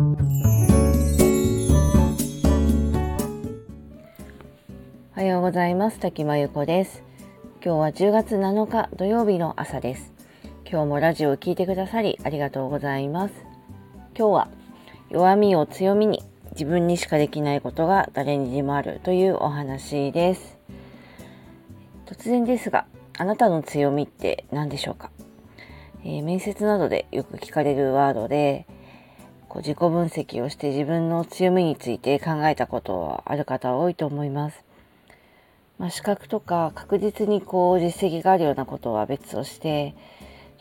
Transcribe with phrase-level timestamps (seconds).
[0.00, 0.02] お
[5.12, 6.00] はようございます。
[6.00, 7.02] 滝真由子です。
[7.62, 10.14] 今日は10月7日土曜日の朝です。
[10.66, 13.34] 今日もラジオを聞いてくださりありがとうございます。
[14.16, 14.48] 今日は
[15.10, 16.22] 弱みを強みに
[16.52, 20.58] 自分にしかできないことが誰にでもあるというお話です。
[22.06, 22.86] 突然ですが
[23.18, 25.10] あなたの強みって何でしょうか、
[26.04, 28.66] えー、面接などでよく聞かれるワードで
[29.50, 34.64] こう自己分析をして自分の強みについて考えたことはある方は多いと思います。
[35.76, 39.96] まあ、資格とか確実にこう実績があるようなことは別として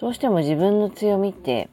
[0.02, 1.70] どうしても自分の強みって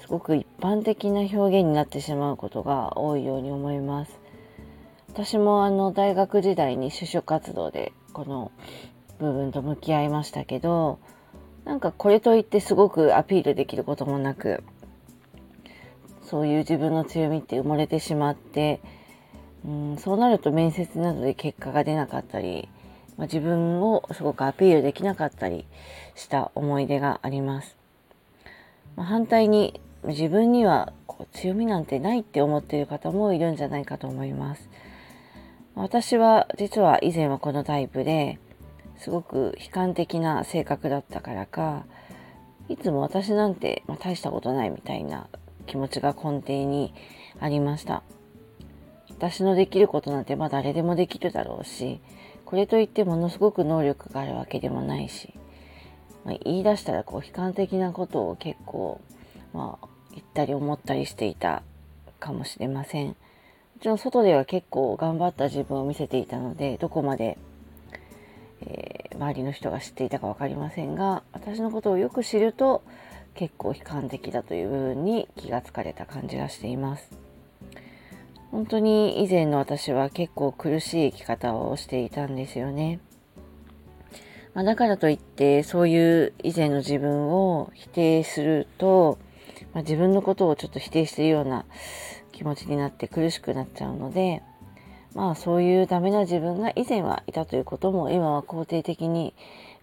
[0.00, 4.20] すごく一般的な表現になってしまうことが多いように思います。
[5.08, 8.52] 私もあの大学時代に就職活動でこの
[9.18, 11.00] 部分と向き合いましたけど
[11.64, 14.62] なんかこれといってすごくアピールできることもなく
[16.28, 18.80] そういう自分の強みって埋もれてしまって、
[19.64, 22.68] うん、そうなると面接などで結果が出なかったり、
[23.16, 25.66] まあ、自分をすごくアピールできなかったり
[26.14, 27.76] した思い出があります。
[28.96, 34.68] まあ、反対に自分にはこう強みなんてないって思っている方もいるんじゃないかと思います。
[35.74, 38.38] 私は実は以前はこのタイプで
[38.98, 41.84] すごく悲観的な性格だったからか
[42.68, 45.28] いつも私なんて、まあ、大したことないみたいな
[45.68, 46.92] 気持ちが根底に
[47.38, 48.02] ありました。
[49.10, 52.00] 私のできることなんてまあ誰でもできるだろうし、
[52.44, 55.34] これといってものすごく能力があるわけでもないし、
[56.24, 59.00] まあ、言い出したらこう悲観的なことを結構、
[59.52, 61.62] まあ、言ったり思ったりしていた
[62.20, 63.08] かもしれません。
[63.08, 63.14] も
[63.80, 67.38] ちろん外では結構頑張った自分を見せていたので、どこまで、
[68.62, 72.82] えー、周りの人が知っていたか分かりませんが、私のことをよく知ると、
[73.38, 77.08] 結構悲観的だという部分に気がつかれた感じがしています。
[78.50, 82.98] 本当に以前の私は結構苦しい生き方をしていたんですよね。
[84.54, 89.18] まあ、だからといってそういう以前の自分を否定すると、
[89.72, 91.64] まあ、自分のことをちょっと否定しているような
[92.32, 94.42] 気持ちになって苦しくなっちゃうので
[95.14, 99.34] まあそういうダメな自分が以前はいたということも今は肯定的に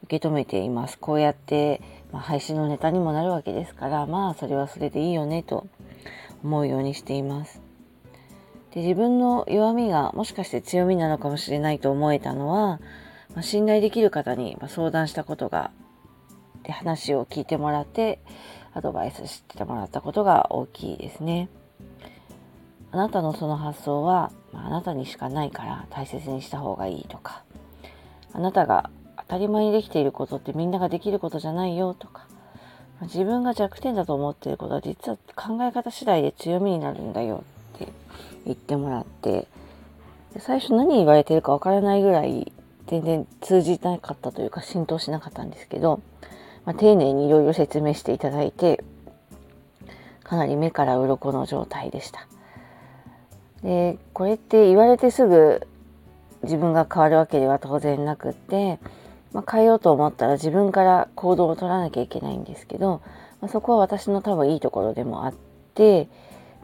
[0.06, 0.98] 受け止めています。
[0.98, 1.82] こうやって
[2.16, 5.68] まあ、配信のネタにもなるわけですからまあそれはそれでいいよねと
[6.46, 7.62] 思うようにしています。
[8.72, 12.80] で自分の弱みがもしかして強みなのかもしれないと思えたのは、
[13.34, 15.72] まあ、信頼できる方に相談したことが
[16.64, 18.20] で話を聞いてもらって
[18.74, 21.50] アドバイスしてもらったことが大きいですね。
[22.94, 27.44] あなたのその発想は、まあ、あなたにしかないから大切にした方がいいとか
[28.32, 28.90] あなたが
[29.28, 32.26] 当たり前にできていることってみんなができることじゃないよとか。
[33.02, 37.44] 自分が弱点だと思っていることは実は考え方次第で強みになるんだよ
[37.76, 37.90] って
[38.46, 39.48] 言ってもらって。
[40.40, 42.52] 最初何言われてるかわからないぐらい
[42.88, 46.02] 全然通じなかったというか浸透しなかったんですけど、
[46.66, 48.84] まあ、丁寧にいろいろ説明していただいて
[50.24, 52.28] かなり目から鱗の状態でした。
[53.64, 55.66] でこれって言われてすぐ
[56.44, 58.80] 自分が変わるわけでは当然なくって
[59.36, 63.02] まあ、変えようと思ったら自分から行動を取らなきゃいけないんですけど、
[63.42, 65.34] まあ、そこは私の多分いいところでもあっ
[65.74, 66.08] て、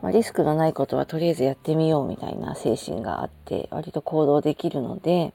[0.02, 5.34] まあ、リスクのないことはとりあえずやってみようみたいな精神があって割と行動できるので、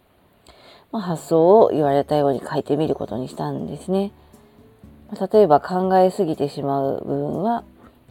[0.92, 4.12] ま、発想を言われたように書いてみることにしたんですね。
[5.12, 7.64] ま、例えば考えすぎてしまう部分は、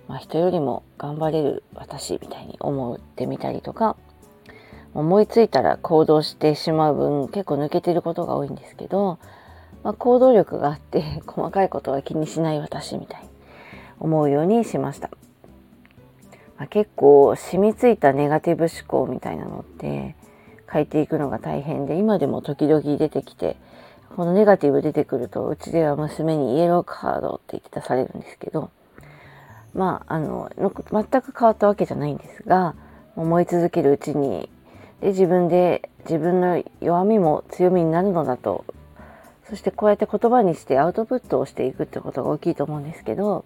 [0.08, 3.98] ま、人よりも頑張れる私みたいに思ってみたりとか
[4.96, 9.20] 思いついたら行動してしまう分結構抜けてることが多いんですけど、
[9.84, 13.30] まあ、行動力があって 細かいことは気にしない私みたいに
[14.00, 15.10] 思うようにしました。
[16.58, 20.16] まあ、結構染みついたネガティブ思考みたいなのって
[20.72, 23.58] 書いていくのが大変で今でも時々出てきて
[24.16, 28.72] このネガティブ出てくるとうちでは娘にイエローカードって言って出されるんですけど
[29.74, 32.74] まああの全く変わったわけじゃないんですが
[33.18, 34.50] 思い続けるうちに
[35.02, 38.66] で自分で自分の弱みも強みになるのだと
[39.50, 43.46] そしてこうやって言葉にしてアウトプットをしていくってことが大きいと思うんですけど、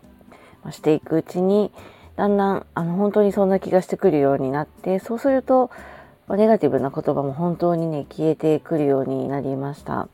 [0.64, 1.72] ま、していくうちに
[2.16, 5.72] だんだんあの本当にそんな気がしてくるようになってそうすると、
[6.30, 10.10] ネガティブな言葉も本当にね消えてくるようになりました。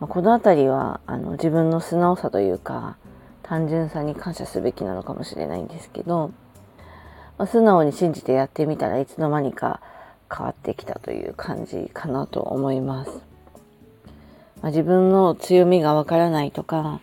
[0.00, 2.96] まあ、この辺りはあの自分の素直さというか
[3.42, 6.32] 単純さに感謝すべきなのかもしれないんですけど、
[7.38, 9.80] まあ、素直に信じてやってみたらいつの間にか
[10.34, 13.10] 変わってきたという感じかなと思います。
[14.62, 17.00] まあ、自分の強みがわからないとか、ま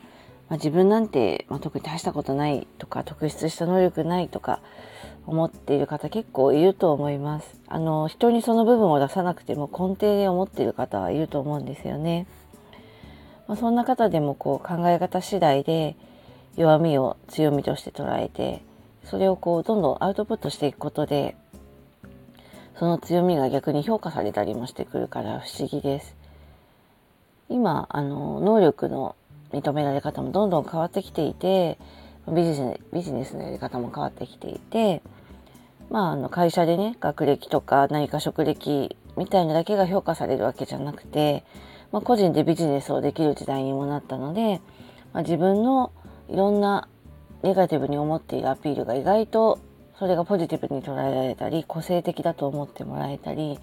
[0.49, 4.59] あ、自分なんて、まあ、特に大したことないとか特筆した能力ないとか
[5.25, 7.59] 思っている方結構いると思います。
[7.67, 12.27] あの人にその部分を出さなくても根底で思っている方はいると思うんですよね。
[13.47, 15.95] まあ、そんな方でもこう考え方次第で
[16.55, 18.61] 弱みを強みとして捉えて
[19.05, 21.35] それをこうどんどんアウトプットしていくことで
[22.79, 26.15] その強みが逆に評価されたりもしてくるから不思議です。
[27.49, 29.15] 今あの能力の
[29.51, 31.77] 認められ方もどんどん変わってきていて
[32.27, 35.01] ビジネスビジネスのやり方も変わってきていて
[35.89, 41.43] まああの会社でね学歴とか何か職歴みたいなだけが評価されるわけじゃなくて、
[41.91, 44.61] まあ、個人でビジネスをできる時代にもなったので、
[45.13, 45.91] まあ、自分の
[46.29, 46.87] いろんな
[47.43, 49.59] ネガティブに思っているアピールが意外と
[50.03, 53.57] それがポジティブに捉えられたり個性的だと思ってもらえたり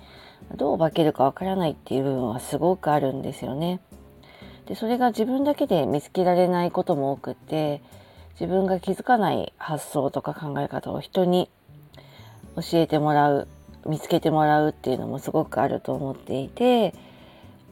[0.57, 3.83] どう化けるかわからないっていう部分はすごくあるんですよね。
[4.65, 7.83] でそれが自分だけで見つけられないことも多くって
[8.41, 11.51] 自分が気づかない発想とか考え方を人に
[12.57, 13.47] 教えてもらう
[13.85, 16.95] 見つけてもらうっていうのもすごくあると思っていて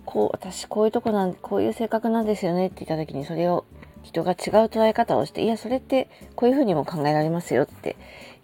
[0.05, 3.65] こう私こういうとこなんこういう性格なんですよねって言った時にそれを
[4.09, 7.97] 人が違う捉え方をしていやそれってこういうふうにも考えられますよって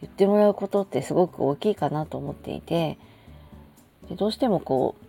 [0.03, 2.99] 言ってもらうことってすごく大きいかなと思っていて
[4.09, 5.05] でどうしてもこう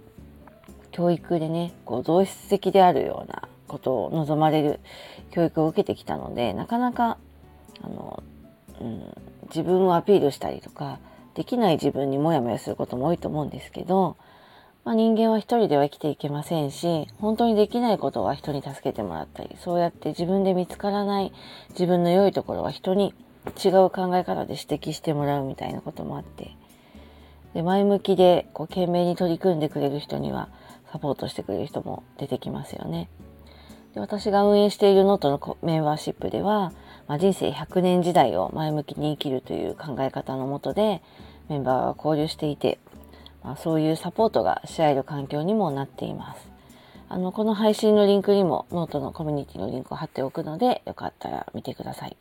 [0.91, 4.79] 教育でねこう同質的であるようなことを望まれる
[5.31, 7.17] 教育を受けてきたのでなかなか
[7.81, 8.23] あの、
[8.79, 9.03] うん、
[9.47, 10.99] 自分をアピールしたりとか
[11.33, 14.15] できない自分にモヤモヤすることも多いと思うんですけど、
[14.85, 21.33] まあ、人間は一人では生きていけませんし本当にできないことは人に助けてもらったりそうやって自分で見つからない
[21.71, 23.15] 自分の良いところは人に
[23.63, 26.55] 違う考え方で指摘してもらうみたいなこともあって
[27.55, 30.49] で前向きでこう懸命に取り組んでくれる人には
[30.91, 33.09] サポートしてくれる人も出てきますよね。
[33.93, 36.73] で私が運営しているノートのメンバーシップでは、
[37.07, 41.01] まあ、人生100年時代を前向きに生きるという考え方のもとで
[41.47, 42.77] メンバーが交流していて、
[43.51, 46.49] あ、そういうサポートがし合える環境にもなっています。
[47.07, 52.17] あのこの配信のリンクにもノートのコミュニティのリンクを貼っておくのでよかったら見てください。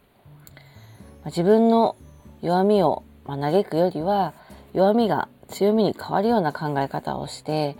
[1.24, 1.96] ま、自分の
[2.42, 4.34] 弱みを、ま、嘆くよりは
[4.74, 7.76] 弱みが強みに変わるような考え方をして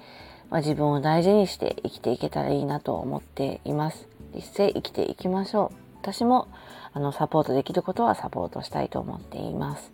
[0.55, 4.07] まあ、自分を大事にして生きていけたらいいなと思っています。
[4.35, 5.77] 一斉生きていきましょう。
[6.01, 6.47] 私も
[6.93, 9.91] あのサポートできることはサポートしたいと思っています。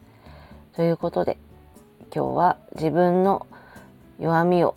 [0.75, 1.39] ということで
[2.13, 3.47] 今日は自分の
[4.19, 4.75] 弱みを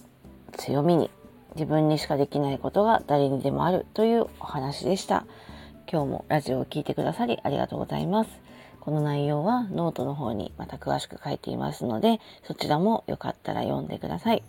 [0.57, 1.09] 強みに
[1.55, 5.25] 自分にしかできないことが誰にでもあるというお話でした。
[5.91, 8.29] 今日もラジオを聴いてくださりありがとうございます。
[8.79, 14.43] この内容はノートの方にまた詳しく書いていますのでそちらもよかったら読んでください。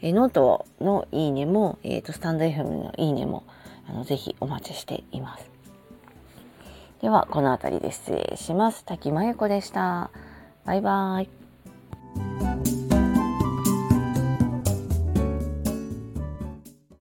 [0.00, 3.42] えノートのいいねも、えーと、 stand.fm のいいねも
[3.88, 5.50] あのぜひお待ちしています。
[7.02, 8.84] ではこの辺りで失礼します。
[8.84, 10.10] 滝真由子でした。
[10.64, 11.37] バイバーイ。
[12.18, 12.47] Thank you.